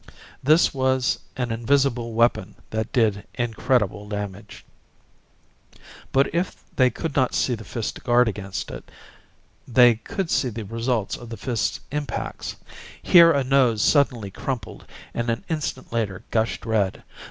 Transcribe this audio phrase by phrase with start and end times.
[0.41, 4.65] That was an invisible weapon that did incredible damage.
[6.11, 8.89] But if they could not see the fist to guard against it,
[9.67, 12.55] they could see the results of the fist's impacts.
[12.99, 17.03] Here a nose suddenly crumpled and an instant later gushed red.